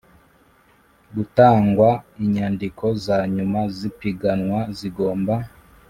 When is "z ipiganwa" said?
3.75-4.59